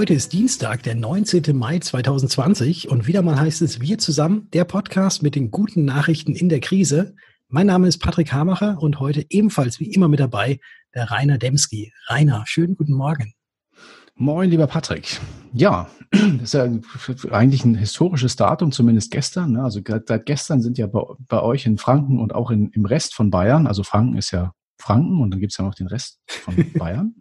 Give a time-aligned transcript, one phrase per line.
[0.00, 1.54] Heute ist Dienstag, der 19.
[1.54, 6.34] Mai 2020 und wieder mal heißt es Wir zusammen, der Podcast mit den guten Nachrichten
[6.34, 7.14] in der Krise.
[7.48, 10.58] Mein Name ist Patrick Hamacher und heute ebenfalls wie immer mit dabei
[10.94, 11.92] der Rainer Demski.
[12.06, 13.34] Rainer, schönen guten Morgen.
[14.14, 15.20] Moin, lieber Patrick.
[15.52, 16.64] Ja, das ist ja
[17.30, 19.52] eigentlich ein historisches Datum, zumindest gestern.
[19.52, 19.62] Ne?
[19.62, 23.14] Also seit gestern sind ja bei, bei euch in Franken und auch in, im Rest
[23.14, 26.20] von Bayern, also Franken ist ja Franken und dann gibt es ja noch den Rest
[26.26, 27.16] von Bayern.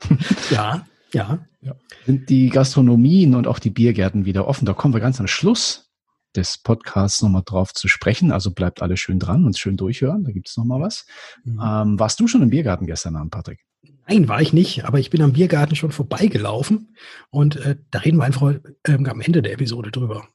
[0.49, 0.85] ja.
[1.11, 1.45] Ja.
[1.61, 1.75] ja.
[2.05, 4.65] Sind die Gastronomien und auch die Biergärten wieder offen?
[4.65, 5.89] Da kommen wir ganz am Schluss
[6.35, 8.31] des Podcasts nochmal drauf zu sprechen.
[8.31, 10.23] Also bleibt alle schön dran und schön durchhören.
[10.23, 11.05] Da gibt es nochmal was.
[11.43, 11.59] Mhm.
[11.63, 13.65] Ähm, warst du schon im Biergarten gestern Abend, Patrick?
[14.07, 16.95] Nein, war ich nicht, aber ich bin am Biergarten schon vorbeigelaufen
[17.29, 20.27] und äh, da reden wir einfach äh, am Ende der Episode drüber,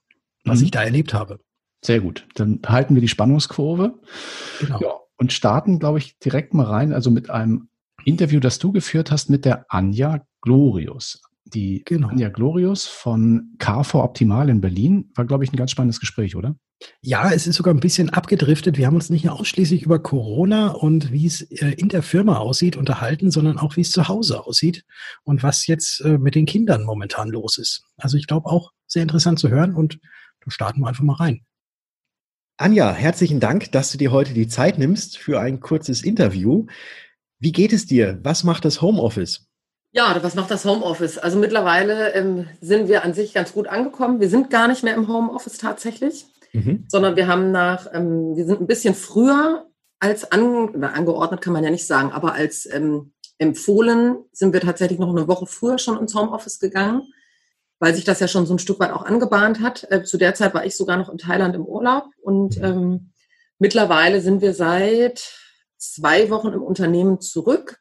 [0.45, 0.67] was mhm.
[0.67, 1.41] ich da erlebt habe.
[1.85, 2.27] Sehr gut.
[2.35, 4.01] Dann halten wir die Spannungskurve.
[4.61, 4.81] Genau.
[4.81, 7.69] Ja, und starten, glaube ich, direkt mal rein, also mit einem
[8.05, 11.23] Interview, das du geführt hast mit der Anja Glorius.
[11.45, 12.09] Die genau.
[12.09, 16.57] Anja Glorius von KV Optimal in Berlin war, glaube ich, ein ganz spannendes Gespräch, oder?
[17.01, 18.77] Ja, es ist sogar ein bisschen abgedriftet.
[18.77, 22.39] Wir haben uns nicht nur ausschließlich über Corona und wie es äh, in der Firma
[22.39, 24.85] aussieht unterhalten, sondern auch wie es zu Hause aussieht
[25.23, 27.85] und was jetzt äh, mit den Kindern momentan los ist.
[27.97, 30.01] Also ich glaube auch sehr interessant zu hören und
[30.45, 31.45] da starten wir einfach mal rein.
[32.57, 36.67] Anja, herzlichen Dank, dass du dir heute die Zeit nimmst für ein kurzes Interview.
[37.45, 38.19] Wie geht es dir?
[38.23, 39.47] Was macht das Homeoffice?
[39.93, 41.19] Ja, was macht das Homeoffice?
[41.19, 44.19] Also mittlerweile ähm, sind wir an sich ganz gut angekommen.
[44.19, 46.87] Wir sind gar nicht mehr im Homeoffice tatsächlich, mhm.
[46.89, 49.67] sondern wir haben nach, ähm, wir sind ein bisschen früher
[50.01, 54.99] als an, angeordnet kann man ja nicht sagen, aber als ähm, empfohlen sind wir tatsächlich
[54.99, 57.03] noch eine Woche früher schon ins Homeoffice gegangen,
[57.79, 59.87] weil sich das ja schon so ein Stück weit auch angebahnt hat.
[59.91, 62.65] Äh, zu der Zeit war ich sogar noch in Thailand im Urlaub und mhm.
[62.65, 63.11] ähm,
[63.59, 65.44] mittlerweile sind wir seit
[65.77, 67.81] zwei Wochen im Unternehmen zurück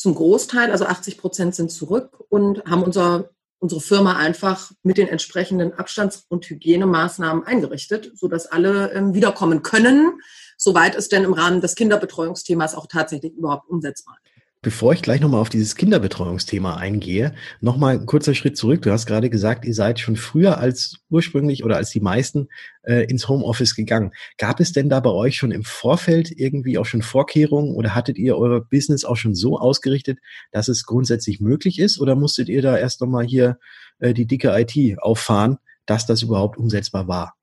[0.00, 5.08] zum Großteil, also 80 Prozent sind zurück und haben unser, unsere Firma einfach mit den
[5.08, 10.22] entsprechenden Abstands- und Hygienemaßnahmen eingerichtet, sodass alle ähm, wiederkommen können,
[10.56, 14.29] soweit es denn im Rahmen des Kinderbetreuungsthemas auch tatsächlich überhaupt umsetzbar ist.
[14.62, 18.82] Bevor ich gleich nochmal auf dieses Kinderbetreuungsthema eingehe, nochmal ein kurzer Schritt zurück.
[18.82, 22.48] Du hast gerade gesagt, ihr seid schon früher als ursprünglich oder als die meisten
[22.82, 24.12] äh, ins Homeoffice gegangen.
[24.36, 28.18] Gab es denn da bei euch schon im Vorfeld irgendwie auch schon Vorkehrungen oder hattet
[28.18, 30.18] ihr euer Business auch schon so ausgerichtet,
[30.52, 33.58] dass es grundsätzlich möglich ist oder musstet ihr da erst nochmal hier
[33.98, 35.56] äh, die dicke IT auffahren,
[35.86, 37.39] dass das überhaupt umsetzbar war?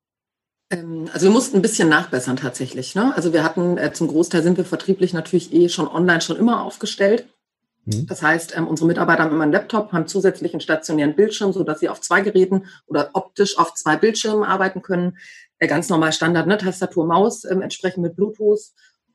[0.70, 2.96] Ähm, also wir mussten ein bisschen nachbessern tatsächlich.
[2.96, 3.14] Ne?
[3.16, 6.64] Also wir hatten äh, zum Großteil sind wir vertrieblich natürlich eh schon online schon immer
[6.64, 7.28] aufgestellt.
[7.86, 8.06] Mhm.
[8.08, 11.64] Das heißt, ähm, unsere Mitarbeiter haben immer einen Laptop, haben zusätzlich einen stationären Bildschirm, so
[11.64, 15.18] dass sie auf zwei Geräten oder optisch auf zwei Bildschirmen arbeiten können.
[15.60, 16.58] Äh, ganz normal Standard, ne?
[16.58, 18.60] Tastatur, Maus, ähm, entsprechend mit Bluetooth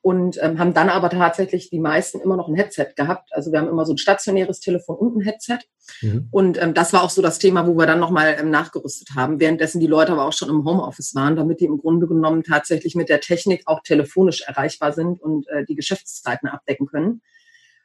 [0.02, 3.30] und ähm, haben dann aber tatsächlich die meisten immer noch ein Headset gehabt.
[3.32, 5.58] Also wir haben immer so ein stationäres Telefon und ein Headset.
[6.00, 6.28] Mhm.
[6.32, 9.38] Und ähm, das war auch so das Thema, wo wir dann nochmal ähm, nachgerüstet haben,
[9.38, 12.96] währenddessen die Leute aber auch schon im Homeoffice waren, damit die im Grunde genommen tatsächlich
[12.96, 17.22] mit der Technik auch telefonisch erreichbar sind und äh, die Geschäftszeiten abdecken können.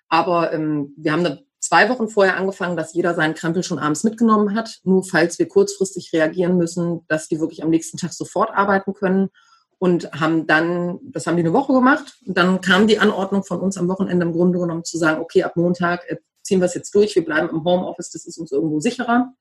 [0.09, 4.03] Aber ähm, wir haben da zwei Wochen vorher angefangen, dass jeder seinen Krempel schon abends
[4.03, 8.49] mitgenommen hat, nur falls wir kurzfristig reagieren müssen, dass die wirklich am nächsten Tag sofort
[8.55, 9.29] arbeiten können
[9.79, 12.17] und haben dann, das haben die eine Woche gemacht.
[12.25, 15.43] Und dann kam die Anordnung von uns am Wochenende im Grunde genommen zu sagen, okay,
[15.43, 18.51] ab Montag äh, ziehen wir es jetzt durch, wir bleiben im Homeoffice, das ist uns
[18.51, 19.33] irgendwo sicherer.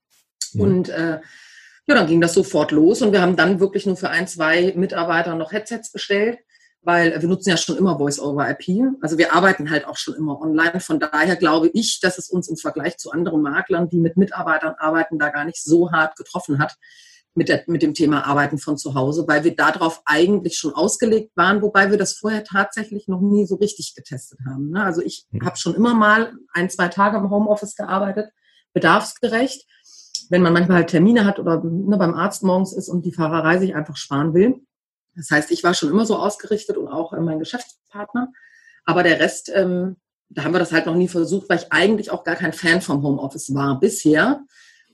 [0.53, 0.63] Ja.
[0.63, 1.19] Und äh,
[1.87, 4.73] ja, dann ging das sofort los und wir haben dann wirklich nur für ein, zwei
[4.75, 6.37] Mitarbeiter noch Headsets bestellt,
[6.81, 8.97] weil wir nutzen ja schon immer Voice-over-IP.
[9.01, 10.81] Also wir arbeiten halt auch schon immer online.
[10.81, 14.75] Von daher glaube ich, dass es uns im Vergleich zu anderen Maklern, die mit Mitarbeitern
[14.77, 16.75] arbeiten, da gar nicht so hart getroffen hat,
[17.37, 21.37] mit, der, mit dem Thema Arbeiten von zu Hause, weil wir darauf eigentlich schon ausgelegt
[21.37, 24.71] waren, wobei wir das vorher tatsächlich noch nie so richtig getestet haben.
[24.71, 24.83] Ne?
[24.83, 25.45] Also ich mhm.
[25.45, 28.31] habe schon immer mal ein, zwei Tage im Homeoffice gearbeitet,
[28.73, 29.67] bedarfsgerecht.
[30.31, 33.59] Wenn man manchmal halt Termine hat oder ne, beim Arzt morgens ist und die Fahrerei
[33.59, 34.55] sich einfach sparen will.
[35.15, 38.33] Das heißt, ich war schon immer so ausgerichtet und auch äh, mein Geschäftspartner.
[38.83, 39.97] Aber der Rest, ähm,
[40.29, 42.81] da haben wir das halt noch nie versucht, weil ich eigentlich auch gar kein Fan
[42.81, 44.41] vom Homeoffice war bisher.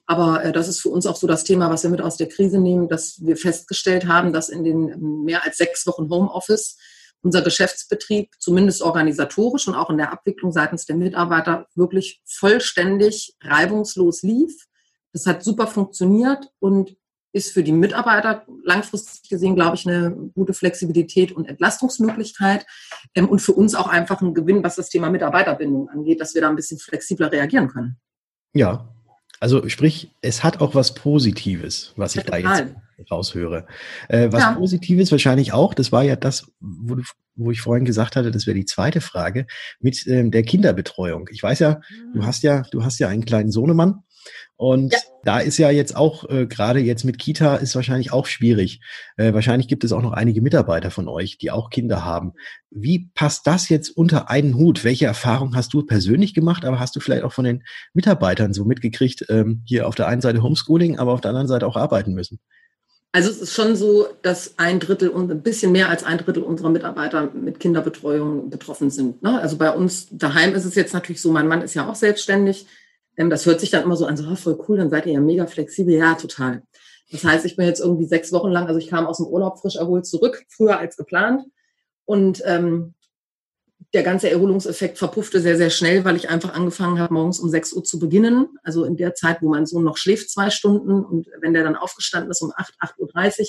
[0.06, 2.28] Aber äh, das ist für uns auch so das Thema, was wir mit aus der
[2.28, 6.78] Krise nehmen, dass wir festgestellt haben, dass in den ähm, mehr als sechs Wochen Homeoffice
[7.22, 14.24] unser Geschäftsbetrieb zumindest organisatorisch und auch in der Abwicklung seitens der Mitarbeiter wirklich vollständig reibungslos
[14.24, 14.68] lief.
[15.14, 16.98] Das hat super funktioniert und
[17.32, 22.66] ist für die Mitarbeiter langfristig gesehen, glaube ich, eine gute Flexibilität und Entlastungsmöglichkeit
[23.16, 26.42] ähm, und für uns auch einfach ein Gewinn, was das Thema Mitarbeiterbindung angeht, dass wir
[26.42, 27.98] da ein bisschen flexibler reagieren können.
[28.54, 28.94] Ja,
[29.44, 32.64] also sprich, es hat auch was Positives, was ich ja, da jetzt
[33.12, 33.68] raushöre.
[34.08, 34.54] Äh, was ja.
[34.54, 37.04] Positives wahrscheinlich auch, das war ja das, wo, du,
[37.36, 39.46] wo ich vorhin gesagt hatte, das wäre die zweite Frage,
[39.82, 41.28] mit ähm, der Kinderbetreuung.
[41.30, 41.82] Ich weiß ja,
[42.14, 42.26] du mhm.
[42.26, 44.04] hast ja, du hast ja einen kleinen Sohnemann
[44.56, 45.00] Und ja.
[45.24, 48.82] da ist ja jetzt auch, äh, gerade jetzt mit Kita, ist wahrscheinlich auch schwierig.
[49.18, 52.34] Äh, wahrscheinlich gibt es auch noch einige Mitarbeiter von euch, die auch Kinder haben.
[52.70, 54.84] Wie passt das jetzt unter einen Hut?
[54.84, 58.64] Welche Erfahrung hast du persönlich gemacht, aber hast du vielleicht auch von den Mitarbeitern so
[58.64, 62.14] mitgekriegt, ähm, hier auf der einen Seite Homeschooling, aber auf der anderen Seite auch arbeiten
[62.14, 62.40] müssen?
[63.16, 66.42] Also es ist schon so, dass ein Drittel und ein bisschen mehr als ein Drittel
[66.42, 69.22] unserer Mitarbeiter mit Kinderbetreuung betroffen sind.
[69.22, 69.40] Ne?
[69.40, 72.66] Also bei uns daheim ist es jetzt natürlich so, mein Mann ist ja auch selbstständig.
[73.18, 75.14] Ähm, das hört sich dann immer so an, so oh, voll cool, dann seid ihr
[75.14, 75.96] ja mega flexibel.
[75.96, 76.64] Ja, total.
[77.12, 79.60] Das heißt, ich bin jetzt irgendwie sechs Wochen lang, also ich kam aus dem Urlaub
[79.60, 81.44] frisch erholt zurück, früher als geplant.
[82.06, 82.96] Und ähm,
[83.94, 87.74] der ganze Erholungseffekt verpuffte sehr, sehr schnell, weil ich einfach angefangen habe, morgens um 6
[87.74, 88.58] Uhr zu beginnen.
[88.64, 91.04] Also in der Zeit, wo mein Sohn noch schläft, zwei Stunden.
[91.04, 93.48] Und wenn der dann aufgestanden ist um 8, 8.30 Uhr,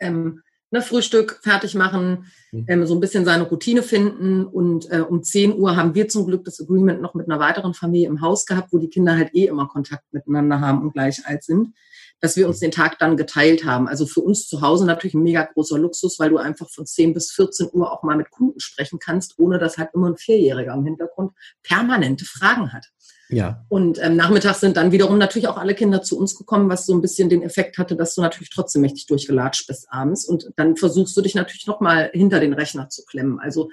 [0.00, 2.64] ähm, ne, Frühstück fertig machen, mhm.
[2.68, 4.44] ähm, so ein bisschen seine Routine finden.
[4.44, 7.74] Und äh, um 10 Uhr haben wir zum Glück das Agreement noch mit einer weiteren
[7.74, 11.26] Familie im Haus gehabt, wo die Kinder halt eh immer Kontakt miteinander haben und gleich
[11.26, 11.72] alt sind
[12.20, 13.88] dass wir uns den Tag dann geteilt haben.
[13.88, 17.14] Also für uns zu Hause natürlich ein mega großer Luxus, weil du einfach von 10
[17.14, 20.74] bis 14 Uhr auch mal mit Kunden sprechen kannst, ohne dass halt immer ein Vierjähriger
[20.74, 21.32] im Hintergrund
[21.62, 22.86] permanente Fragen hat.
[23.30, 23.64] Ja.
[23.68, 26.94] Und ähm, nachmittags sind dann wiederum natürlich auch alle Kinder zu uns gekommen, was so
[26.94, 30.24] ein bisschen den Effekt hatte, dass du natürlich trotzdem mächtig durchgelatscht bist abends.
[30.24, 33.38] Und dann versuchst du dich natürlich nochmal hinter den Rechner zu klemmen.
[33.38, 33.68] Also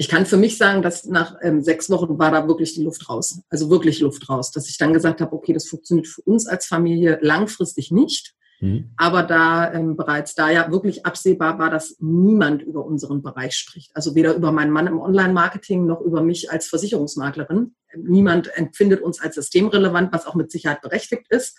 [0.00, 3.10] ich kann für mich sagen, dass nach ähm, sechs Wochen war da wirklich die Luft
[3.10, 3.40] raus.
[3.50, 4.52] Also wirklich Luft raus.
[4.52, 8.32] Dass ich dann gesagt habe, okay, das funktioniert für uns als Familie langfristig nicht.
[8.60, 8.92] Mhm.
[8.96, 13.90] Aber da ähm, bereits da ja wirklich absehbar war, dass niemand über unseren Bereich spricht.
[13.94, 17.74] Also weder über meinen Mann im Online-Marketing noch über mich als Versicherungsmaklerin.
[17.96, 21.58] Niemand empfindet uns als systemrelevant, was auch mit Sicherheit berechtigt ist.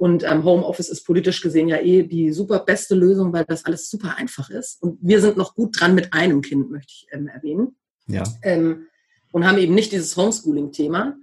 [0.00, 3.90] Und ähm, Homeoffice ist politisch gesehen ja eh die super beste Lösung, weil das alles
[3.90, 4.82] super einfach ist.
[4.82, 7.76] Und wir sind noch gut dran mit einem Kind, möchte ich ähm, erwähnen.
[8.06, 8.24] Ja.
[8.40, 8.86] Ähm,
[9.30, 11.18] und haben eben nicht dieses Homeschooling-Thema.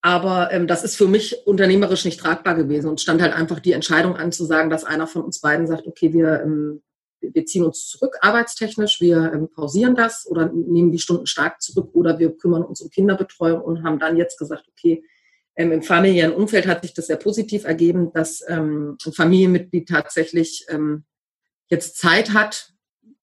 [0.00, 3.72] Aber ähm, das ist für mich unternehmerisch nicht tragbar gewesen und stand halt einfach die
[3.72, 6.82] Entscheidung an, zu sagen, dass einer von uns beiden sagt, okay, wir, ähm,
[7.20, 11.90] wir ziehen uns zurück arbeitstechnisch, wir ähm, pausieren das oder nehmen die Stunden stark zurück
[11.94, 15.02] oder wir kümmern uns um Kinderbetreuung und haben dann jetzt gesagt, okay,
[15.58, 20.64] ähm, Im familiären Umfeld hat sich das sehr positiv ergeben, dass ähm, ein Familienmitglied tatsächlich
[20.70, 21.04] ähm,
[21.68, 22.72] jetzt Zeit hat,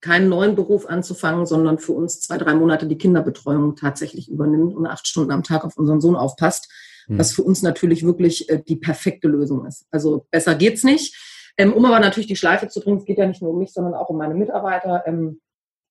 [0.01, 4.85] keinen neuen Beruf anzufangen, sondern für uns zwei, drei Monate die Kinderbetreuung tatsächlich übernimmt und
[4.85, 6.69] acht Stunden am Tag auf unseren Sohn aufpasst,
[7.07, 7.19] mhm.
[7.19, 9.85] was für uns natürlich wirklich äh, die perfekte Lösung ist.
[9.89, 11.15] Also besser geht's nicht.
[11.57, 13.71] Ähm, um aber natürlich die Schleife zu bringen, es geht ja nicht nur um mich,
[13.71, 15.03] sondern auch um meine Mitarbeiter.
[15.05, 15.39] Ähm,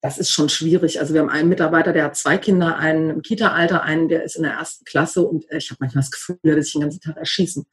[0.05, 1.01] das ist schon schwierig.
[1.01, 4.37] Also wir haben einen Mitarbeiter, der hat zwei Kinder, einen im Kita-Alter, einen, der ist
[4.37, 6.83] in der ersten Klasse und äh, ich habe manchmal das Gefühl, der wird sich den
[6.83, 7.65] ganzen Tag erschießen.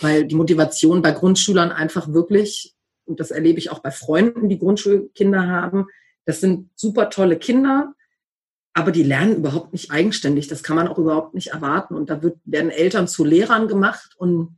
[0.00, 4.60] Weil die Motivation bei Grundschülern einfach wirklich, und das erlebe ich auch bei Freunden, die
[4.60, 5.88] Grundschulkinder haben,
[6.24, 7.94] das sind super tolle Kinder,
[8.74, 10.46] aber die lernen überhaupt nicht eigenständig.
[10.46, 11.96] Das kann man auch überhaupt nicht erwarten.
[11.96, 14.56] Und da wird, werden Eltern zu Lehrern gemacht und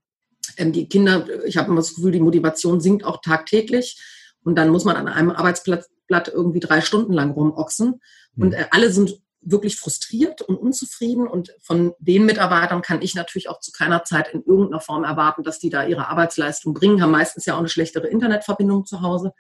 [0.59, 3.99] ähm, die Kinder, ich habe immer das Gefühl, die Motivation sinkt auch tagtäglich.
[4.45, 8.01] Und dann muss man an einem Arbeitsplatz Blatt irgendwie drei Stunden lang rumochsen.
[8.37, 8.61] Und hm.
[8.61, 11.27] äh, alle sind wirklich frustriert und unzufrieden.
[11.27, 15.43] Und von den Mitarbeitern kann ich natürlich auch zu keiner Zeit in irgendeiner Form erwarten,
[15.43, 19.33] dass die da ihre Arbeitsleistung bringen, haben meistens ja auch eine schlechtere Internetverbindung zu Hause,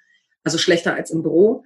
[0.42, 1.64] also schlechter als im Büro.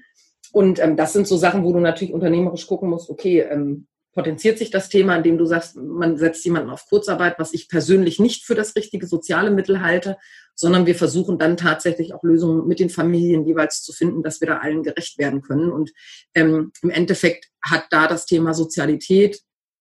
[0.53, 4.59] Und ähm, das sind so Sachen, wo du natürlich unternehmerisch gucken musst, okay, ähm, potenziert
[4.59, 8.45] sich das Thema, indem du sagst, man setzt jemanden auf Kurzarbeit, was ich persönlich nicht
[8.45, 10.17] für das richtige soziale Mittel halte,
[10.55, 14.49] sondern wir versuchen dann tatsächlich auch Lösungen mit den Familien jeweils zu finden, dass wir
[14.49, 15.71] da allen gerecht werden können.
[15.71, 15.93] Und
[16.35, 19.41] ähm, im Endeffekt hat da das Thema Sozialität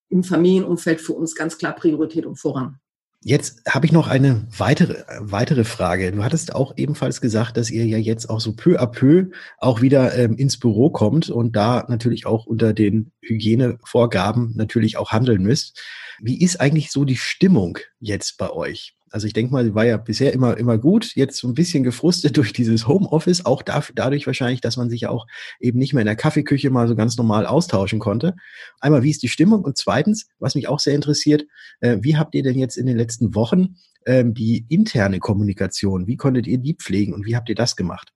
[0.10, 2.80] im Familienumfeld für uns ganz klar Priorität und Vorrang.
[3.28, 6.14] Jetzt habe ich noch eine weitere, weitere Frage.
[6.14, 9.82] Du hattest auch ebenfalls gesagt, dass ihr ja jetzt auch so peu à peu auch
[9.82, 15.44] wieder ähm, ins Büro kommt und da natürlich auch unter den Hygienevorgaben natürlich auch handeln
[15.44, 15.78] müsst.
[16.22, 18.97] Wie ist eigentlich so die Stimmung jetzt bei euch?
[19.10, 21.84] Also ich denke mal, sie war ja bisher immer, immer gut, jetzt so ein bisschen
[21.84, 25.28] gefrustet durch dieses Homeoffice, auch dafür, dadurch wahrscheinlich, dass man sich ja auch
[25.60, 28.36] eben nicht mehr in der Kaffeeküche mal so ganz normal austauschen konnte.
[28.80, 29.64] Einmal, wie ist die Stimmung?
[29.64, 31.46] Und zweitens, was mich auch sehr interessiert,
[31.80, 36.18] äh, wie habt ihr denn jetzt in den letzten Wochen ähm, die interne Kommunikation, wie
[36.18, 38.14] konntet ihr die pflegen und wie habt ihr das gemacht?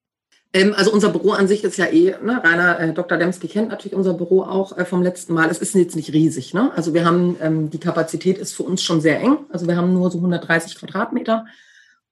[0.53, 3.17] Ähm, also unser Büro an sich ist ja eh, ne, Rainer äh, Dr.
[3.17, 5.49] Demski kennt natürlich unser Büro auch äh, vom letzten Mal.
[5.49, 6.53] Es ist jetzt nicht riesig.
[6.53, 6.71] Ne?
[6.75, 9.45] Also wir haben, ähm, die Kapazität ist für uns schon sehr eng.
[9.49, 11.45] Also wir haben nur so 130 Quadratmeter.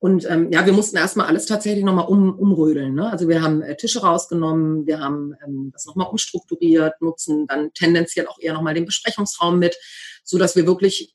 [0.02, 2.96] Und ähm, ja, wir mussten erstmal alles tatsächlich nochmal um, umrödeln.
[2.96, 3.12] Ne?
[3.12, 8.28] Also wir haben äh, Tische rausgenommen, wir haben ähm, das nochmal umstrukturiert, nutzen dann tendenziell
[8.28, 9.76] auch eher nochmal den Besprechungsraum mit,
[10.24, 11.14] so dass wir wirklich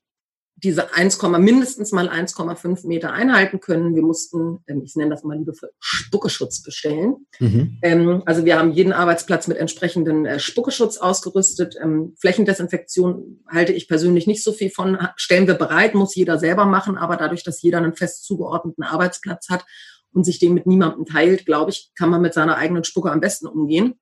[0.64, 3.94] diese 1, mindestens mal 1,5 Meter einhalten können.
[3.94, 7.26] Wir mussten, ähm, ich nenne das mal liebevoll, Spuckeschutz bestellen.
[7.38, 7.78] Mhm.
[7.82, 11.76] Ähm, also wir haben jeden Arbeitsplatz mit entsprechenden äh, Spuckeschutz ausgerüstet.
[11.80, 14.98] Ähm, Flächendesinfektion halte ich persönlich nicht so viel von.
[15.16, 16.96] Stellen wir bereit, muss jeder selber machen.
[16.96, 19.64] Aber dadurch, dass jeder einen fest zugeordneten Arbeitsplatz hat
[20.12, 23.20] und sich den mit niemandem teilt, glaube ich, kann man mit seiner eigenen Spucke am
[23.20, 23.94] besten umgehen.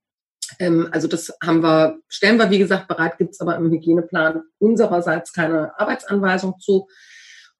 [0.59, 4.43] Ähm, also das haben wir, stellen wir wie gesagt bereit, gibt es aber im Hygieneplan
[4.59, 6.89] unsererseits keine Arbeitsanweisung zu.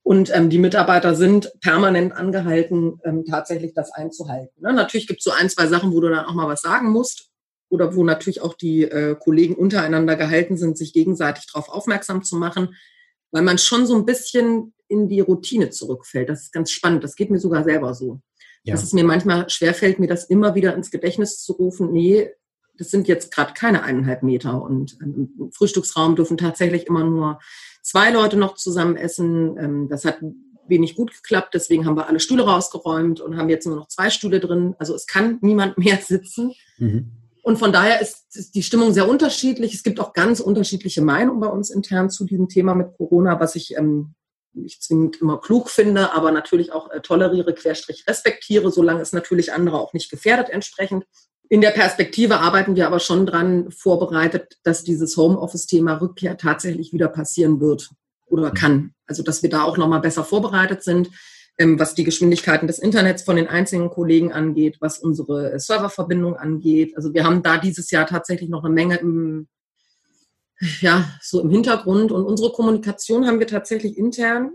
[0.05, 4.61] Und ähm, die Mitarbeiter sind permanent angehalten, ähm, tatsächlich das einzuhalten.
[4.61, 4.73] Ne?
[4.73, 7.31] Natürlich gibt es so ein, zwei Sachen, wo du dann auch mal was sagen musst
[7.69, 12.37] oder wo natürlich auch die äh, Kollegen untereinander gehalten sind, sich gegenseitig darauf aufmerksam zu
[12.37, 12.75] machen,
[13.31, 16.29] weil man schon so ein bisschen in die Routine zurückfällt.
[16.29, 17.05] Das ist ganz spannend.
[17.05, 18.21] Das geht mir sogar selber so.
[18.65, 18.75] Ja.
[18.75, 21.93] Dass es mir manchmal schwerfällt, mir das immer wieder ins Gedächtnis zu rufen.
[21.93, 22.31] Nee,
[22.79, 27.39] das sind jetzt gerade keine eineinhalb Meter und im Frühstücksraum dürfen tatsächlich immer nur
[27.83, 29.57] zwei Leute noch zusammen essen.
[29.59, 30.19] Ähm, das hat
[30.69, 34.11] wenig gut geklappt, deswegen haben wir alle Stühle rausgeräumt und haben jetzt nur noch zwei
[34.11, 34.75] Stühle drin.
[34.79, 36.53] Also es kann niemand mehr sitzen.
[36.79, 37.13] Mhm.
[37.43, 39.75] Und von daher ist die Stimmung sehr unterschiedlich.
[39.75, 43.57] Es gibt auch ganz unterschiedliche Meinungen bei uns intern zu diesem Thema mit Corona, was
[43.57, 44.15] ich ähm,
[44.55, 49.53] nicht zwingend immer klug finde, aber natürlich auch äh, toleriere, querstrich respektiere, solange es natürlich
[49.53, 51.05] andere auch nicht gefährdet entsprechend.
[51.53, 57.09] In der Perspektive arbeiten wir aber schon dran vorbereitet, dass dieses Homeoffice-Thema Rückkehr tatsächlich wieder
[57.09, 57.91] passieren wird
[58.25, 58.55] oder mhm.
[58.55, 58.95] kann.
[59.07, 61.11] Also dass wir da auch nochmal besser vorbereitet sind,
[61.59, 66.97] ähm, was die Geschwindigkeiten des Internets von den einzelnen Kollegen angeht, was unsere Serververbindung angeht.
[66.97, 69.47] Also wir haben da dieses Jahr tatsächlich noch eine Menge im,
[70.81, 72.13] ja, so im Hintergrund.
[72.13, 74.53] Und unsere Kommunikation haben wir tatsächlich intern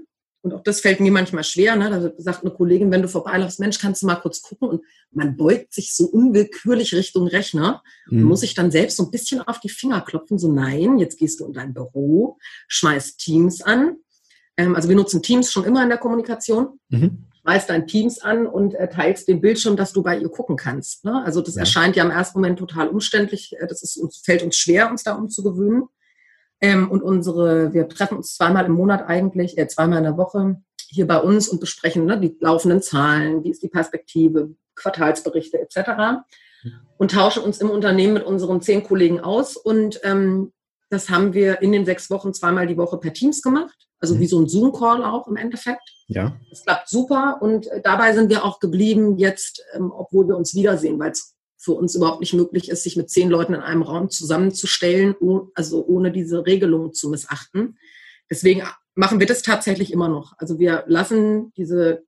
[0.48, 1.76] und auch das fällt mir manchmal schwer.
[1.76, 1.90] Ne?
[1.90, 4.70] Da sagt eine Kollegin, wenn du vorbeilaufst, Mensch, kannst du mal kurz gucken.
[4.70, 8.20] Und man beugt sich so unwillkürlich Richtung Rechner mhm.
[8.20, 10.40] und muss sich dann selbst so ein bisschen auf die Finger klopfen.
[10.40, 12.38] So, nein, jetzt gehst du in dein Büro,
[12.70, 13.98] schmeißt Teams an.
[14.56, 16.80] Ähm, also wir nutzen Teams schon immer in der Kommunikation.
[16.88, 17.26] Mhm.
[17.42, 21.04] Schmeißt dein Teams an und äh, teilst den Bildschirm, dass du bei ihr gucken kannst.
[21.04, 21.24] Ne?
[21.26, 21.62] Also das ja.
[21.62, 23.52] erscheint ja im ersten Moment total umständlich.
[23.60, 25.90] Äh, das ist, uns, fällt uns schwer, uns da umzugewöhnen.
[26.60, 30.58] Ähm, und unsere, wir treffen uns zweimal im Monat eigentlich, äh, zweimal in der Woche
[30.90, 36.22] hier bei uns und besprechen ne, die laufenden Zahlen, wie ist die Perspektive, Quartalsberichte etc.
[36.98, 39.58] Und tauschen uns im Unternehmen mit unseren zehn Kollegen aus.
[39.58, 40.54] Und ähm,
[40.90, 43.76] das haben wir in den sechs Wochen zweimal die Woche per Teams gemacht.
[44.00, 44.20] Also mhm.
[44.20, 45.90] wie so ein Zoom-Call auch im Endeffekt.
[46.08, 46.38] Ja.
[46.50, 47.38] Das klappt super.
[47.42, 51.36] Und äh, dabei sind wir auch geblieben jetzt, ähm, obwohl wir uns wiedersehen, weil es
[51.68, 55.16] für uns überhaupt nicht möglich ist, sich mit zehn Leuten in einem Raum zusammenzustellen,
[55.54, 57.78] also ohne diese Regelung zu missachten.
[58.30, 58.64] Deswegen
[58.96, 60.32] machen wir das tatsächlich immer noch.
[60.38, 62.06] Also wir lassen diese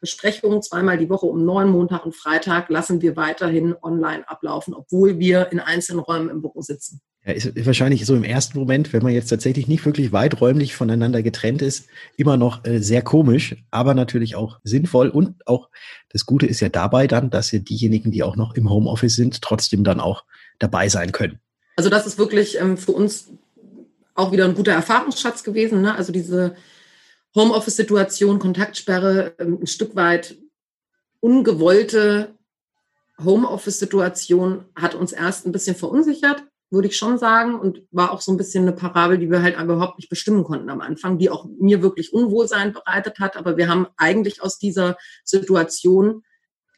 [0.00, 5.18] Besprechungen zweimal die Woche um neun, Montag und Freitag, lassen wir weiterhin online ablaufen, obwohl
[5.18, 7.00] wir in einzelnen Räumen im Büro sitzen.
[7.26, 11.22] Ja, ist wahrscheinlich so im ersten Moment, wenn man jetzt tatsächlich nicht wirklich weiträumlich voneinander
[11.22, 11.86] getrennt ist,
[12.16, 15.10] immer noch äh, sehr komisch, aber natürlich auch sinnvoll.
[15.10, 15.68] Und auch
[16.08, 19.42] das Gute ist ja dabei dann, dass ja diejenigen, die auch noch im Homeoffice sind,
[19.42, 20.24] trotzdem dann auch
[20.58, 21.40] dabei sein können.
[21.76, 23.28] Also das ist wirklich ähm, für uns
[24.14, 25.82] auch wieder ein guter Erfahrungsschatz gewesen.
[25.82, 25.94] Ne?
[25.94, 26.56] Also diese
[27.34, 30.36] Homeoffice-Situation, Kontaktsperre, ähm, ein Stück weit
[31.20, 32.34] ungewollte
[33.22, 37.58] Homeoffice-Situation hat uns erst ein bisschen verunsichert würde ich schon sagen.
[37.58, 40.70] Und war auch so ein bisschen eine Parabel, die wir halt überhaupt nicht bestimmen konnten
[40.70, 43.36] am Anfang, die auch mir wirklich Unwohlsein bereitet hat.
[43.36, 46.22] Aber wir haben eigentlich aus dieser Situation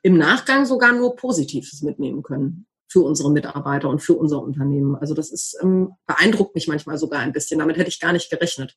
[0.03, 4.97] im Nachgang sogar nur Positives mitnehmen können für unsere Mitarbeiter und für unser Unternehmen.
[4.97, 7.61] Also das ist ähm, beeindruckt mich manchmal sogar ein bisschen.
[7.61, 8.77] Damit hätte ich gar nicht gerechnet.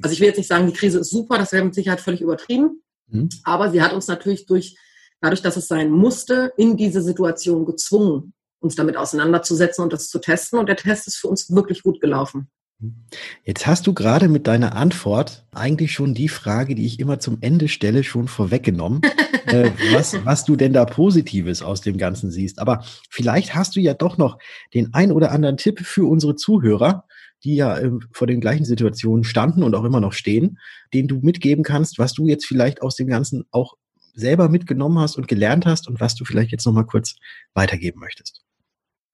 [0.00, 2.22] Also ich will jetzt nicht sagen, die Krise ist super, das wäre mit Sicherheit völlig
[2.22, 2.82] übertrieben.
[3.08, 3.28] Mhm.
[3.44, 4.76] Aber sie hat uns natürlich durch,
[5.20, 10.18] dadurch, dass es sein musste, in diese Situation gezwungen uns damit auseinanderzusetzen und das zu
[10.18, 10.58] testen.
[10.58, 12.50] Und der Test ist für uns wirklich gut gelaufen.
[13.44, 17.38] Jetzt hast du gerade mit deiner Antwort eigentlich schon die Frage, die ich immer zum
[17.42, 19.02] Ende stelle, schon vorweggenommen,
[19.46, 22.58] äh, was, was du denn da Positives aus dem Ganzen siehst.
[22.58, 24.38] Aber vielleicht hast du ja doch noch
[24.72, 27.04] den ein oder anderen Tipp für unsere Zuhörer,
[27.44, 30.58] die ja äh, vor den gleichen Situationen standen und auch immer noch stehen,
[30.94, 33.74] den du mitgeben kannst, was du jetzt vielleicht aus dem Ganzen auch
[34.14, 37.16] selber mitgenommen hast und gelernt hast und was du vielleicht jetzt nochmal kurz
[37.52, 38.42] weitergeben möchtest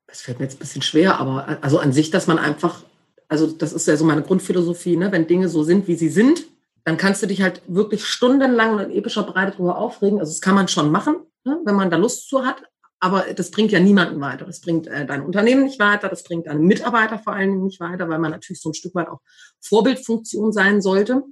[0.06, 2.82] das fällt mir jetzt ein bisschen schwer, aber also an sich, dass man einfach,
[3.28, 5.12] also das ist ja so meine Grundphilosophie, ne?
[5.12, 6.46] wenn Dinge so sind, wie sie sind,
[6.84, 10.20] dann kannst du dich halt wirklich stundenlang und in epischer Breite darüber aufregen.
[10.20, 11.60] Also das kann man schon machen, ne?
[11.64, 12.62] wenn man da Lust zu hat,
[13.00, 14.44] aber das bringt ja niemanden weiter.
[14.46, 17.80] Das bringt äh, dein Unternehmen nicht weiter, das bringt deine Mitarbeiter vor allen Dingen nicht
[17.80, 19.20] weiter, weil man natürlich so ein Stück weit auch
[19.60, 21.22] Vorbildfunktion sein sollte.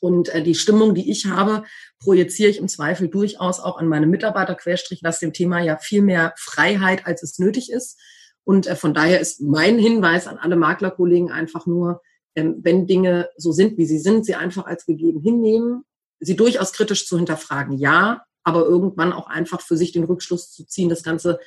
[0.00, 1.64] Und äh, die Stimmung, die ich habe,
[1.98, 6.02] projiziere ich im Zweifel durchaus auch an meine Mitarbeiter, Querstrich, lass dem Thema ja viel
[6.02, 8.00] mehr Freiheit, als es nötig ist.
[8.44, 12.00] Und äh, von daher ist mein Hinweis an alle Maklerkollegen einfach nur,
[12.34, 15.84] ähm, wenn Dinge so sind, wie sie sind, sie einfach als gegeben hinnehmen,
[16.18, 20.64] sie durchaus kritisch zu hinterfragen, ja, aber irgendwann auch einfach für sich den Rückschluss zu
[20.64, 21.38] ziehen, das Ganze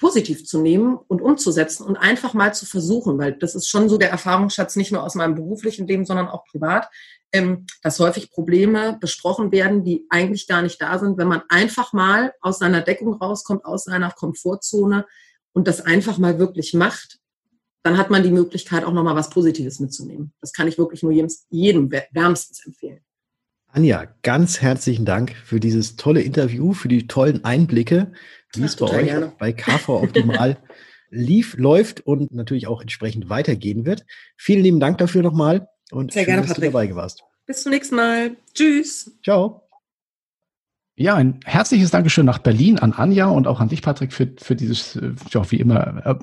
[0.00, 3.98] positiv zu nehmen und umzusetzen und einfach mal zu versuchen, weil das ist schon so
[3.98, 6.88] der Erfahrungsschatz nicht nur aus meinem beruflichen Leben, sondern auch privat,
[7.32, 11.92] ähm, dass häufig Probleme besprochen werden, die eigentlich gar nicht da sind, wenn man einfach
[11.92, 15.06] mal aus seiner Deckung rauskommt, aus seiner Komfortzone
[15.52, 17.18] und das einfach mal wirklich macht,
[17.82, 20.32] dann hat man die Möglichkeit, auch nochmal was Positives mitzunehmen.
[20.40, 23.00] Das kann ich wirklich nur jedem, jedem wärmstens empfehlen.
[23.72, 28.12] Anja, ganz herzlichen Dank für dieses tolle Interview, für die tollen Einblicke,
[28.54, 29.32] wie es bei euch gerne.
[29.38, 30.56] bei KV Optimal
[31.10, 34.04] lief, läuft und natürlich auch entsprechend weitergehen wird.
[34.36, 36.72] Vielen lieben Dank dafür nochmal und Sehr schön, gerne, dass Patrick.
[36.72, 37.22] du dabei warst.
[37.46, 38.36] Bis zum nächsten Mal.
[38.54, 39.18] Tschüss.
[39.24, 39.66] Ciao.
[40.96, 44.54] Ja, ein herzliches Dankeschön nach Berlin an Anja und auch an dich, Patrick, für, für
[44.54, 46.14] dieses, äh, ja, wie immer, äh,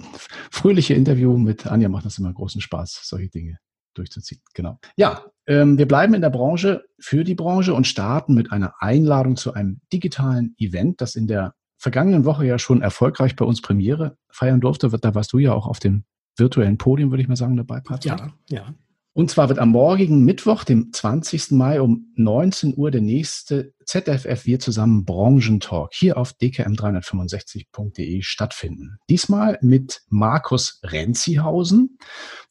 [0.51, 1.89] fröhliche Interview mit Anja.
[1.89, 3.57] Macht das immer großen Spaß, solche Dinge
[3.96, 4.39] durchzuziehen.
[4.53, 4.79] Genau.
[4.96, 9.36] Ja, ähm, wir bleiben in der Branche für die Branche und starten mit einer Einladung
[9.36, 14.17] zu einem digitalen Event, das in der vergangenen Woche ja schon erfolgreich bei uns Premiere
[14.29, 14.89] feiern durfte.
[14.89, 16.03] Da warst du ja auch auf dem
[16.36, 18.19] virtuellen Podium, würde ich mal sagen, dabei, Patrick.
[18.19, 18.74] Ja, ja.
[19.17, 21.50] Und zwar wird am morgigen Mittwoch, dem 20.
[21.53, 29.00] Mai um 19 Uhr der nächste ZFF Wir zusammen Branchentalk hier auf dkm365.de stattfinden.
[29.10, 31.98] Diesmal mit Markus Renzihausen.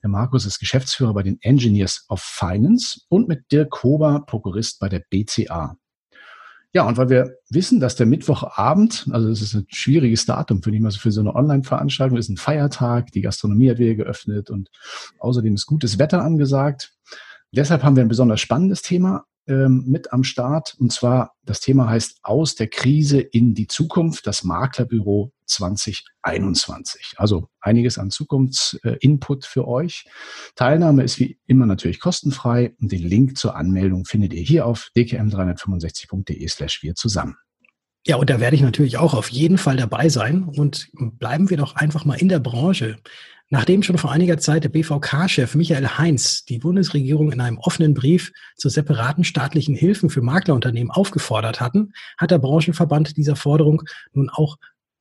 [0.03, 4.89] Der Markus ist Geschäftsführer bei den Engineers of Finance und mit Dirk Hober, Prokurist bei
[4.89, 5.77] der BCA.
[6.73, 10.77] Ja, und weil wir wissen, dass der Mittwochabend, also das ist ein schwieriges Datum, finde
[10.77, 14.51] ich mal so für so eine Online-Veranstaltung, ist ein Feiertag, die Gastronomie hat wieder geöffnet
[14.51, 14.71] und
[15.19, 16.93] außerdem ist gutes Wetter angesagt.
[17.53, 20.77] Deshalb haben wir ein besonders spannendes Thema ähm, mit am Start.
[20.79, 27.15] Und zwar, das Thema heißt Aus der Krise in die Zukunft, das Maklerbüro 2021.
[27.17, 30.05] Also einiges an Zukunftsinput für euch.
[30.55, 34.91] Teilnahme ist wie immer natürlich kostenfrei und den Link zur Anmeldung findet ihr hier auf
[34.97, 37.37] dkm365.de slash wir zusammen.
[38.07, 41.57] Ja, und da werde ich natürlich auch auf jeden Fall dabei sein und bleiben wir
[41.57, 42.99] doch einfach mal in der Branche.
[43.49, 48.33] Nachdem schon vor einiger Zeit der BVK-Chef Michael Heinz die Bundesregierung in einem offenen Brief
[48.57, 53.83] zu separaten staatlichen Hilfen für Maklerunternehmen aufgefordert hatten, hat der Branchenverband dieser Forderung
[54.13, 54.57] nun auch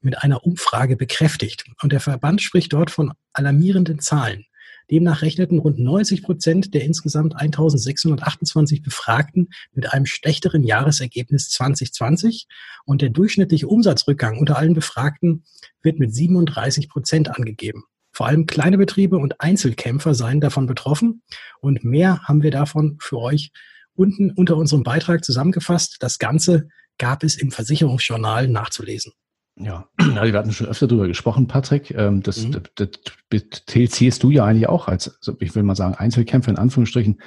[0.05, 1.65] mit einer Umfrage bekräftigt.
[1.81, 4.45] Und der Verband spricht dort von alarmierenden Zahlen.
[4.91, 12.47] Demnach rechneten rund 90 Prozent der insgesamt 1628 Befragten mit einem schlechteren Jahresergebnis 2020
[12.85, 15.43] und der durchschnittliche Umsatzrückgang unter allen Befragten
[15.81, 17.83] wird mit 37 Prozent angegeben.
[18.11, 21.23] Vor allem kleine Betriebe und Einzelkämpfer seien davon betroffen.
[21.59, 23.51] Und mehr haben wir davon für euch
[23.93, 25.97] unten unter unserem Beitrag zusammengefasst.
[25.99, 29.11] Das Ganze gab es im Versicherungsjournal nachzulesen.
[29.57, 31.91] Ja, also wir hatten schon öfter darüber gesprochen, Patrick.
[31.91, 32.61] Ähm, das, mhm.
[32.75, 32.89] das,
[33.29, 37.19] das zielst du ja eigentlich auch als, ich will mal sagen, Einzelkämpfer in Anführungsstrichen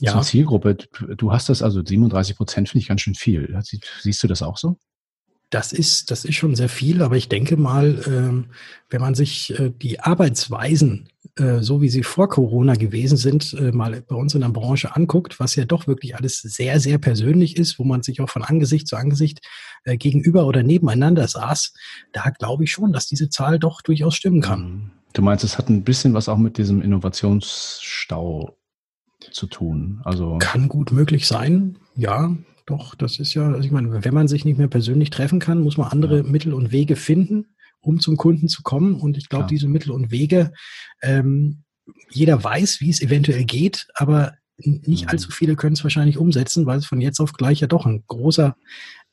[0.00, 0.12] ja.
[0.12, 0.76] zur Zielgruppe.
[1.16, 3.58] Du hast das also 37 Prozent, finde ich ganz schön viel.
[4.00, 4.78] Siehst du das auch so?
[5.50, 8.46] Das ist, das ist schon sehr viel, aber ich denke mal, ähm,
[8.88, 13.72] wenn man sich äh, die Arbeitsweisen, äh, so wie sie vor Corona gewesen sind, äh,
[13.72, 17.56] mal bei uns in der Branche anguckt, was ja doch wirklich alles sehr, sehr persönlich
[17.56, 19.40] ist, wo man sich auch von Angesicht zu Angesicht
[19.84, 21.72] äh, gegenüber oder nebeneinander saß,
[22.12, 24.62] da glaube ich schon, dass diese Zahl doch durchaus stimmen kann.
[24.62, 24.90] Mhm.
[25.14, 28.56] Du meinst, es hat ein bisschen was auch mit diesem Innovationsstau
[29.30, 30.00] zu tun.
[30.04, 32.36] Also kann gut möglich sein, ja.
[32.66, 35.62] Doch, das ist ja, also ich meine, wenn man sich nicht mehr persönlich treffen kann,
[35.62, 36.22] muss man andere ja.
[36.22, 37.46] Mittel und Wege finden,
[37.82, 38.94] um zum Kunden zu kommen.
[38.94, 40.52] Und ich glaube, diese Mittel und Wege,
[41.02, 41.64] ähm,
[42.10, 45.32] jeder weiß, wie es eventuell geht, aber nicht allzu mhm.
[45.32, 48.56] viele können es wahrscheinlich umsetzen, weil es von jetzt auf gleich ja doch ein großer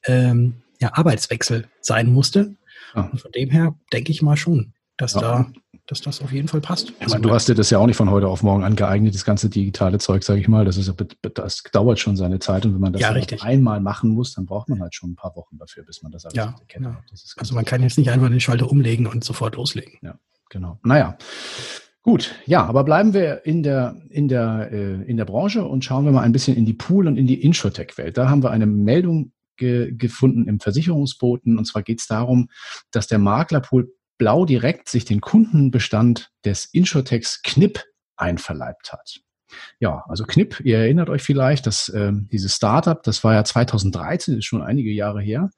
[0.05, 2.55] ähm, ja, Arbeitswechsel sein musste.
[2.95, 3.09] Ja.
[3.11, 5.21] Und von dem her denke ich mal schon, dass ja.
[5.21, 5.51] da
[5.89, 6.93] dass das auf jeden Fall passt.
[6.99, 9.25] Ich meine, du hast dir das ja auch nicht von heute auf morgen angeeignet, das
[9.25, 10.63] ganze digitale Zeug, sage ich mal.
[10.63, 10.93] Das, ist,
[11.33, 14.69] das dauert schon seine Zeit und wenn man das ja, einmal machen muss, dann braucht
[14.69, 16.85] man halt schon ein paar Wochen dafür, bis man das alles ja, kennt.
[16.85, 17.01] Ja.
[17.37, 19.97] also man kann jetzt nicht einfach den Schalter umlegen und sofort loslegen.
[20.03, 20.79] Ja, genau.
[20.83, 21.17] Naja.
[22.03, 26.05] Gut, ja, aber bleiben wir in der, in der, äh, in der Branche und schauen
[26.05, 28.17] wir mal ein bisschen in die Pool- und in die Insurtech-Welt.
[28.17, 31.57] Da haben wir eine Meldung ge gefunden im Versicherungsboten.
[31.57, 32.49] Und zwar geht es darum,
[32.91, 37.83] dass der Maklerpool Blau direkt sich den Kundenbestand des Insurtechs Knipp
[38.17, 39.21] einverleibt hat.
[39.79, 44.37] Ja, also Knipp, ihr erinnert euch vielleicht, dass ähm, dieses Startup, das war ja 2013,
[44.37, 45.49] ist schon einige Jahre her,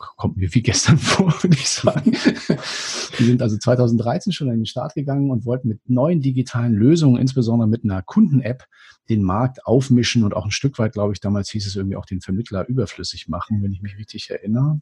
[0.00, 2.12] kommt mir wie gestern vor, würde ich sagen.
[3.18, 7.20] Die sind also 2013 schon in den Start gegangen und wollten mit neuen digitalen Lösungen,
[7.20, 8.64] insbesondere mit einer Kunden-App,
[9.08, 12.06] den Markt aufmischen und auch ein Stück weit, glaube ich, damals hieß es irgendwie auch
[12.06, 14.80] den Vermittler überflüssig machen, wenn ich mich richtig erinnere.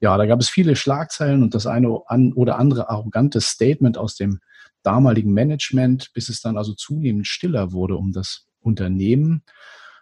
[0.00, 4.40] Ja, da gab es viele Schlagzeilen und das eine oder andere arrogante Statement aus dem
[4.82, 9.42] damaligen Management, bis es dann also zunehmend stiller wurde um das Unternehmen.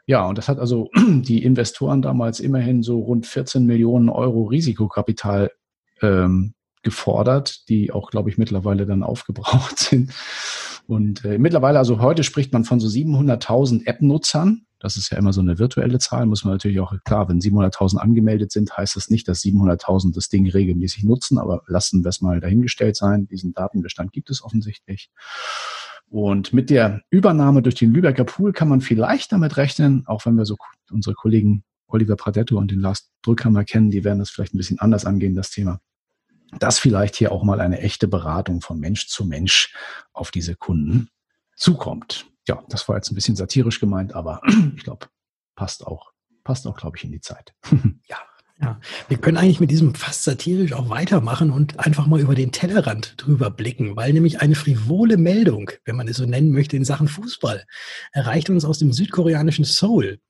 [0.06, 5.50] Ja, und das hat also die Investoren damals immerhin so rund 14 Millionen Euro Risikokapital
[6.00, 10.12] ähm, gefordert, die auch, glaube ich, mittlerweile dann aufgebraucht sind.
[10.86, 14.66] Und äh, mittlerweile, also heute spricht man von so 700.000 App-Nutzern.
[14.80, 17.98] Das ist ja immer so eine virtuelle Zahl, muss man natürlich auch, klar, wenn 700.000
[17.98, 22.20] angemeldet sind, heißt das nicht, dass 700.000 das Ding regelmäßig nutzen, aber lassen wir es
[22.20, 23.28] mal dahingestellt sein.
[23.28, 25.10] Diesen Datenbestand gibt es offensichtlich.
[26.12, 30.36] Und mit der Übernahme durch den Lübecker Pool kann man vielleicht damit rechnen, auch wenn
[30.36, 30.56] wir so
[30.90, 34.78] unsere Kollegen Oliver Pradetto und den Lars Drückhammer kennen, die werden das vielleicht ein bisschen
[34.78, 35.80] anders angehen, das Thema
[36.58, 39.74] dass vielleicht hier auch mal eine echte Beratung von Mensch zu Mensch
[40.12, 41.08] auf diese Kunden
[41.56, 42.26] zukommt.
[42.46, 44.40] Ja, das war jetzt ein bisschen satirisch gemeint, aber
[44.76, 45.06] ich glaube,
[45.54, 46.12] passt auch,
[46.44, 47.54] passt auch, glaube ich, in die Zeit.
[48.08, 48.18] ja.
[48.62, 52.52] Ja, wir können eigentlich mit diesem fast satirisch auch weitermachen und einfach mal über den
[52.52, 56.84] Tellerrand drüber blicken, weil nämlich eine frivole Meldung, wenn man es so nennen möchte, in
[56.84, 57.64] Sachen Fußball
[58.12, 60.20] erreicht uns aus dem südkoreanischen Seoul.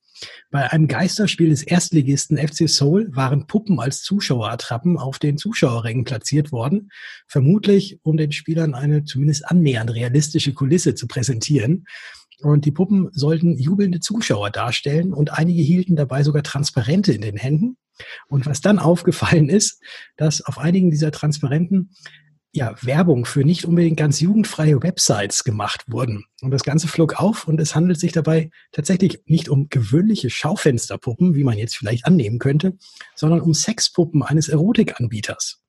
[0.50, 6.52] Bei einem Geisterspiel des Erstligisten FC Seoul waren Puppen als Zuschauerattrappen auf den Zuschauerrängen platziert
[6.52, 6.90] worden,
[7.26, 11.84] vermutlich um den Spielern eine zumindest annähernd realistische Kulisse zu präsentieren.
[12.42, 17.36] Und die Puppen sollten jubelnde Zuschauer darstellen und einige hielten dabei sogar Transparente in den
[17.36, 17.76] Händen.
[18.28, 19.80] Und was dann aufgefallen ist,
[20.16, 21.90] dass auf einigen dieser Transparenten
[22.54, 26.24] ja, Werbung für nicht unbedingt ganz jugendfreie Websites gemacht wurden.
[26.42, 31.34] Und das Ganze flog auf und es handelt sich dabei tatsächlich nicht um gewöhnliche Schaufensterpuppen,
[31.34, 32.76] wie man jetzt vielleicht annehmen könnte,
[33.14, 35.61] sondern um Sexpuppen eines Erotikanbieters.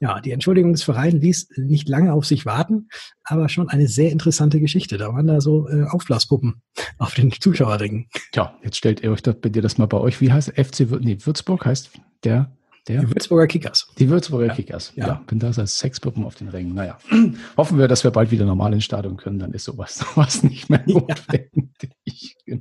[0.00, 2.88] Ja, die Entschuldigung des Vereins ließ nicht lange auf sich warten,
[3.22, 4.98] aber schon eine sehr interessante Geschichte.
[4.98, 6.62] Da waren da so äh, Aufblaspuppen
[6.98, 8.08] auf den Zuschauerringen.
[8.34, 10.20] Ja, jetzt stellt ihr euch das, bei dir das mal bei euch.
[10.20, 11.90] Wie heißt FC nee, Würzburg heißt
[12.24, 12.50] der
[12.88, 13.00] der?
[13.00, 13.88] Die Würzburger Kickers.
[13.98, 14.54] Die Würzburger ja.
[14.54, 15.06] Kickers, ja.
[15.06, 15.22] ja.
[15.28, 16.74] Wenn das als Sexpuppen auf den Rängen.
[16.74, 16.98] Naja,
[17.56, 20.68] hoffen wir, dass wir bald wieder normal ins Stadion können, dann ist sowas, sowas nicht
[20.68, 22.36] mehr notwendig.
[22.46, 22.56] Ja.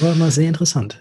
[0.00, 1.00] War mal sehr interessant.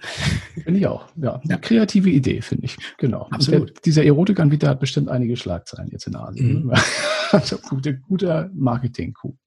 [0.63, 1.08] Finde ich auch.
[1.15, 2.78] Ja, eine kreative Idee, finde ich.
[2.98, 3.28] Genau.
[3.30, 3.70] Absolut.
[3.70, 6.65] Der, dieser Erotikanbieter hat bestimmt einige Schlagzeilen jetzt in Asien.
[6.65, 6.74] Mhm.
[7.32, 9.38] also gute, guter Marketing-Coup.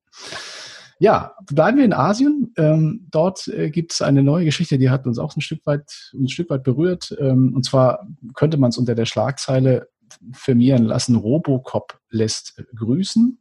[1.01, 2.53] Ja, bleiben wir in Asien.
[2.57, 5.91] Ähm, dort äh, gibt es eine neue Geschichte, die hat uns auch ein Stück weit,
[6.15, 7.15] ein Stück weit berührt.
[7.19, 9.89] Ähm, und zwar könnte man es unter der Schlagzeile
[10.33, 13.39] firmieren lassen, Robocop lässt grüßen.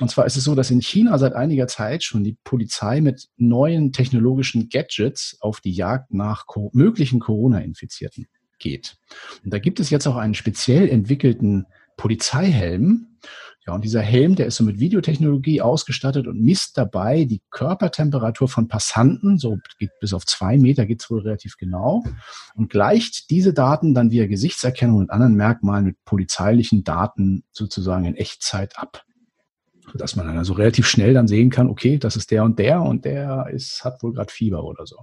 [0.00, 3.28] Und zwar ist es so, dass in China seit einiger Zeit schon die Polizei mit
[3.36, 8.26] neuen technologischen Gadgets auf die Jagd nach möglichen Corona-Infizierten
[8.58, 8.96] geht.
[9.44, 13.18] Und da gibt es jetzt auch einen speziell entwickelten Polizeihelm,
[13.64, 18.48] ja, und dieser Helm, der ist so mit Videotechnologie ausgestattet und misst dabei die Körpertemperatur
[18.48, 22.02] von Passanten, so geht bis auf zwei Meter geht's wohl relativ genau,
[22.56, 28.16] und gleicht diese Daten dann via Gesichtserkennung und anderen Merkmalen mit polizeilichen Daten sozusagen in
[28.16, 29.04] Echtzeit ab.
[29.92, 32.82] Sodass man dann also relativ schnell dann sehen kann, okay, das ist der und der
[32.82, 34.96] und der ist, hat wohl gerade Fieber oder so.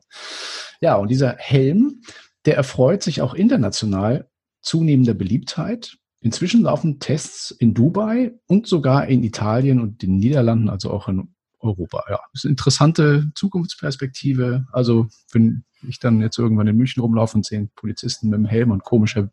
[0.82, 2.02] Ja, und dieser Helm,
[2.46, 4.30] der erfreut sich auch international
[4.62, 5.99] zunehmender Beliebtheit.
[6.22, 11.34] Inzwischen laufen Tests in Dubai und sogar in Italien und den Niederlanden, also auch in
[11.60, 12.04] Europa.
[12.10, 14.66] Ja, das ist eine interessante Zukunftsperspektive.
[14.72, 18.72] Also, wenn ich dann jetzt irgendwann in München rumlaufe und sehe Polizisten mit dem Helm
[18.72, 19.30] und komischer,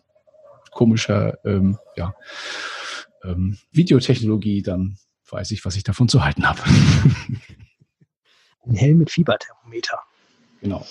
[0.71, 2.15] komischer ähm, ja,
[3.25, 4.97] ähm, Videotechnologie, dann
[5.29, 6.63] weiß ich, was ich davon zu halten habe.
[8.65, 9.99] Ein Helm mit Fieberthermometer.
[10.61, 10.87] Genau.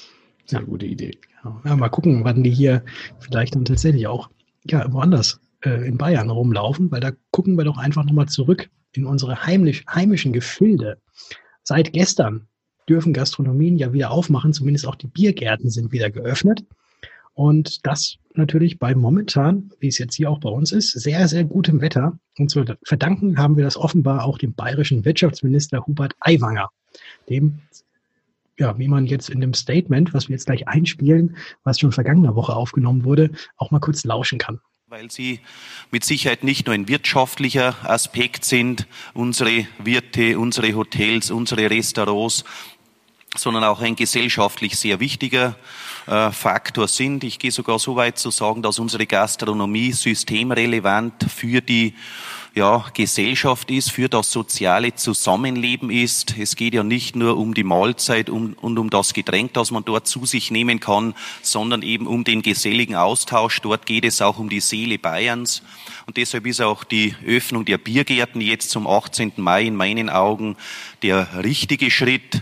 [0.45, 0.65] Sehr ja.
[0.65, 1.17] gute Idee.
[1.63, 2.83] Ja, mal gucken, wann die hier
[3.19, 4.29] vielleicht dann tatsächlich auch
[4.65, 9.05] ja, woanders äh, in Bayern rumlaufen, weil da gucken wir doch einfach nochmal zurück in
[9.05, 11.01] unsere heimisch, heimischen Gefilde.
[11.63, 12.47] Seit gestern
[12.87, 16.63] dürfen Gastronomien ja wieder aufmachen, zumindest auch die Biergärten sind wieder geöffnet.
[17.33, 21.43] Und das natürlich bei momentan, wie es jetzt hier auch bei uns ist, sehr, sehr
[21.43, 22.17] gutem Wetter.
[22.37, 26.69] Und zu verdanken haben wir das offenbar auch dem bayerischen Wirtschaftsminister Hubert Aiwanger,
[27.29, 27.59] dem,
[28.57, 32.35] ja, wie man jetzt in dem Statement, was wir jetzt gleich einspielen, was schon vergangene
[32.35, 34.61] Woche aufgenommen wurde, auch mal kurz lauschen kann
[34.95, 35.41] weil sie
[35.91, 42.45] mit Sicherheit nicht nur ein wirtschaftlicher Aspekt sind, unsere Wirte, unsere Hotels, unsere Restaurants,
[43.35, 45.57] sondern auch ein gesellschaftlich sehr wichtiger
[46.07, 47.25] äh, Faktor sind.
[47.25, 51.93] Ich gehe sogar so weit zu sagen, dass unsere Gastronomie systemrelevant für die
[52.55, 56.37] ja, Gesellschaft ist, für das soziale Zusammenleben ist.
[56.37, 60.07] Es geht ja nicht nur um die Mahlzeit und um das Getränk, das man dort
[60.07, 63.59] zu sich nehmen kann, sondern eben um den geselligen Austausch.
[63.59, 65.63] Dort geht es auch um die Seele Bayerns.
[66.05, 69.33] Und deshalb ist auch die Öffnung der Biergärten jetzt zum 18.
[69.35, 70.55] Mai in meinen Augen
[71.01, 72.41] der richtige Schritt.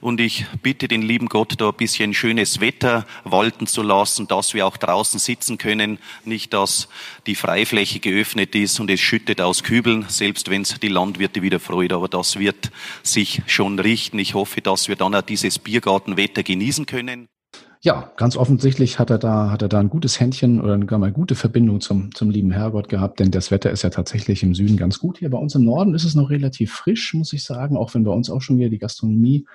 [0.00, 4.54] Und ich bitte den lieben Gott, da ein bisschen schönes Wetter walten zu lassen, dass
[4.54, 5.98] wir auch draußen sitzen können.
[6.24, 6.88] Nicht, dass
[7.26, 11.60] die Freifläche geöffnet ist und es schüttet aus Kübeln, selbst wenn es die Landwirte wieder
[11.60, 11.92] freut.
[11.92, 12.70] Aber das wird
[13.02, 14.18] sich schon richten.
[14.18, 17.28] Ich hoffe, dass wir dann auch dieses Biergartenwetter genießen können.
[17.80, 21.06] Ja, ganz offensichtlich hat er da, hat er da ein gutes Händchen oder gar mal
[21.06, 24.54] eine gute Verbindung zum, zum lieben Herrgott gehabt, denn das Wetter ist ja tatsächlich im
[24.54, 25.18] Süden ganz gut.
[25.18, 28.02] Hier bei uns im Norden ist es noch relativ frisch, muss ich sagen, auch wenn
[28.02, 29.46] bei uns auch schon wieder die Gastronomie,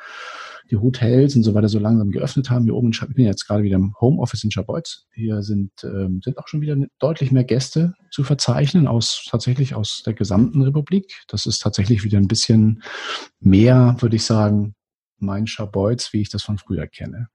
[0.71, 2.63] die Hotels und so weiter so langsam geöffnet haben.
[2.63, 5.05] Hier oben, ich bin jetzt gerade wieder im Homeoffice in Schabolz.
[5.13, 10.01] Hier sind, ähm, sind auch schon wieder deutlich mehr Gäste zu verzeichnen, aus, tatsächlich aus
[10.05, 11.23] der gesamten Republik.
[11.27, 12.83] Das ist tatsächlich wieder ein bisschen
[13.41, 14.75] mehr, würde ich sagen,
[15.25, 17.27] mein Schabolz, wie ich das von früher kenne.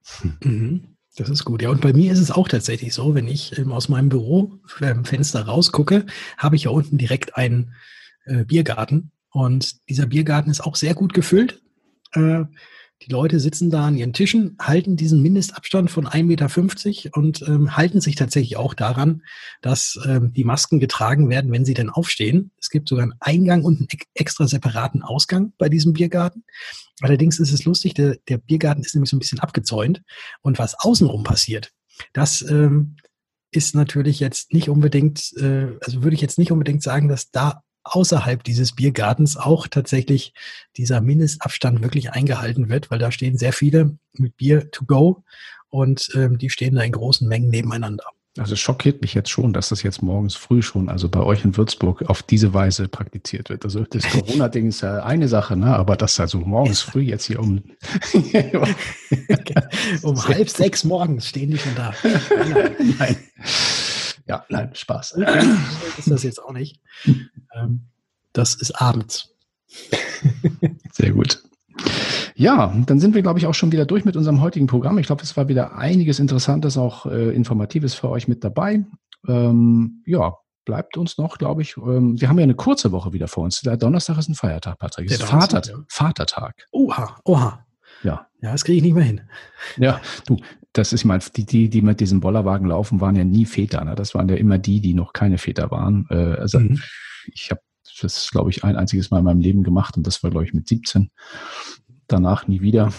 [0.43, 0.97] Mhm.
[1.17, 1.63] Das ist gut.
[1.63, 5.43] Ja, und bei mir ist es auch tatsächlich so, wenn ich ähm, aus meinem Bürofenster
[5.43, 7.75] rausgucke, habe ich ja unten direkt einen
[8.25, 9.11] äh, Biergarten.
[9.31, 11.61] Und dieser Biergarten ist auch sehr gut gefüllt.
[12.13, 12.45] Äh,
[13.03, 17.77] die Leute sitzen da an ihren Tischen, halten diesen Mindestabstand von 1,50 Meter und ähm,
[17.77, 19.23] halten sich tatsächlich auch daran,
[19.63, 22.51] dass ähm, die Masken getragen werden, wenn sie denn aufstehen.
[22.59, 26.45] Es gibt sogar einen Eingang und einen extra separaten Ausgang bei diesem Biergarten.
[27.01, 30.03] Allerdings ist es lustig, der, der Biergarten ist nämlich so ein bisschen abgezäunt.
[30.43, 31.71] Und was außenrum passiert,
[32.13, 32.97] das ähm,
[33.51, 37.63] ist natürlich jetzt nicht unbedingt, äh, also würde ich jetzt nicht unbedingt sagen, dass da
[37.95, 40.33] außerhalb dieses Biergartens auch tatsächlich
[40.77, 45.25] dieser Mindestabstand wirklich eingehalten wird, weil da stehen sehr viele mit Bier to go
[45.69, 48.05] und ähm, die stehen da in großen Mengen nebeneinander.
[48.39, 51.45] Also es schockiert mich jetzt schon, dass das jetzt morgens früh schon, also bei euch
[51.45, 53.65] in Würzburg, auf diese Weise praktiziert wird.
[53.65, 55.75] Also das Corona-Ding ist ja eine Sache, ne?
[55.75, 57.63] aber das also morgens früh jetzt hier um
[60.03, 61.93] um halb sechs morgens stehen die schon da.
[62.99, 63.17] Nein.
[64.29, 65.13] Ja, nein, Spaß.
[65.99, 66.81] ist das jetzt auch nicht.
[67.55, 67.87] Ähm,
[68.33, 69.35] das ist abends.
[70.93, 71.43] Sehr gut.
[72.35, 74.99] Ja, dann sind wir, glaube ich, auch schon wieder durch mit unserem heutigen Programm.
[74.99, 78.85] Ich glaube, es war wieder einiges Interessantes, auch äh, Informatives für euch mit dabei.
[79.27, 83.27] Ähm, ja, bleibt uns noch, glaube ich, ähm, wir haben ja eine kurze Woche wieder
[83.27, 83.61] vor uns.
[83.63, 85.11] Der Donnerstag ist ein Feiertag, Patrick.
[85.11, 85.63] Es ist Vater.
[85.89, 86.67] Vatertag.
[86.73, 87.65] Oha, oha.
[88.41, 88.53] Ja.
[88.53, 89.21] Das kriege ich nicht mehr hin.
[89.77, 90.37] Ja, du,
[90.73, 93.85] das ist mal, die, die, die mit diesem Bollerwagen laufen, waren ja nie Väter.
[93.85, 93.95] Ne?
[93.95, 96.07] Das waren ja immer die, die noch keine Väter waren.
[96.11, 96.81] Äh, also mhm.
[97.33, 97.61] ich habe
[98.01, 100.55] das, glaube ich, ein einziges Mal in meinem Leben gemacht und das war, glaube ich,
[100.55, 101.11] mit 17.
[102.07, 102.93] Danach nie wieder.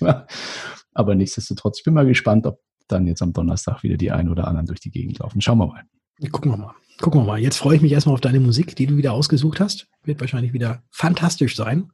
[0.00, 0.26] war,
[0.94, 4.46] aber nichtsdestotrotz, ich bin mal gespannt, ob dann jetzt am Donnerstag wieder die einen oder
[4.46, 5.40] anderen durch die Gegend laufen.
[5.40, 5.82] Schauen wir mal.
[6.30, 6.74] Gucken wir mal.
[7.00, 7.40] Gucken wir mal.
[7.40, 9.88] Jetzt freue ich mich erstmal auf deine Musik, die du wieder ausgesucht hast.
[10.04, 11.90] Wird wahrscheinlich wieder fantastisch sein.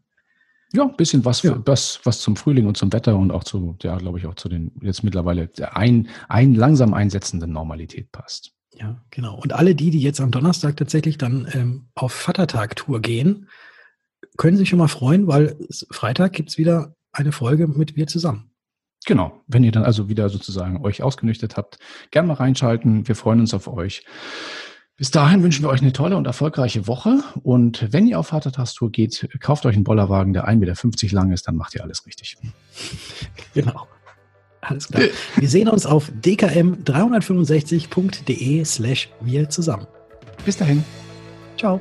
[0.73, 1.61] Ja, ein bisschen was, ja.
[1.67, 4.49] was, was zum Frühling und zum Wetter und auch zu, ja, glaube ich, auch zu
[4.49, 8.53] den jetzt mittlerweile ein, ein langsam einsetzenden Normalität passt.
[8.75, 9.39] Ja, genau.
[9.41, 13.49] Und alle die, die jetzt am Donnerstag tatsächlich dann ähm, auf Vatertag-Tour gehen,
[14.37, 15.57] können sich schon mal freuen, weil
[15.91, 18.51] Freitag gibt es wieder eine Folge mit Wir zusammen.
[19.07, 19.41] Genau.
[19.47, 21.79] Wenn ihr dann also wieder sozusagen euch ausgenüchtert habt,
[22.11, 23.09] gerne mal reinschalten.
[23.09, 24.05] Wir freuen uns auf euch.
[25.01, 27.21] Bis dahin wünschen wir euch eine tolle und erfolgreiche Woche.
[27.43, 30.75] Und wenn ihr auf Vatertagstour geht, kauft euch einen Bollerwagen, der 1,50 Meter
[31.17, 32.37] lang ist, dann macht ihr alles richtig.
[33.55, 33.89] Genau.
[34.61, 35.05] Alles klar.
[35.37, 39.87] Wir sehen uns auf dkm365.de slash wir zusammen.
[40.45, 40.85] Bis dahin.
[41.57, 41.81] Ciao.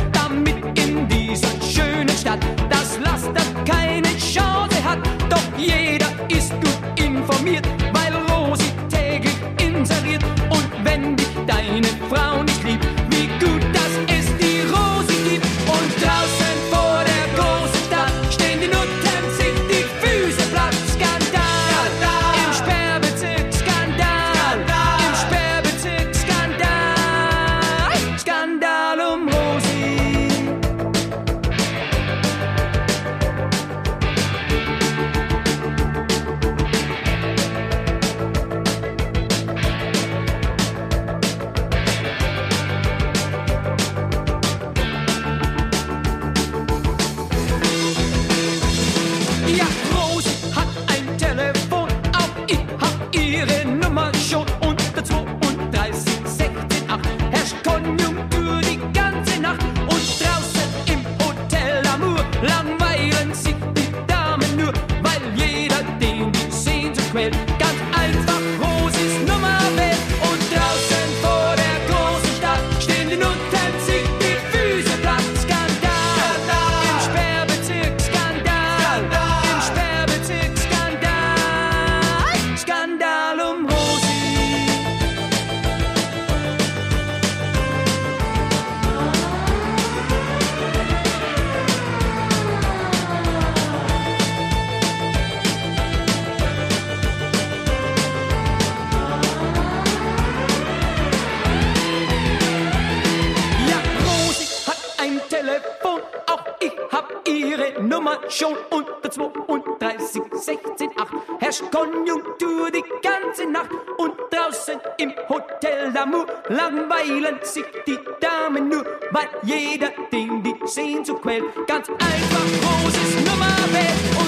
[109.81, 113.71] 30, 16, 8 herrscht Konjunktur die ganze Nacht.
[113.97, 121.23] Und draußen im Hotel Lamour langweilen sich die Damen nur, weil jeder, den die Sehnsucht
[121.23, 124.20] quält, ganz einfach großes Nummerfeld.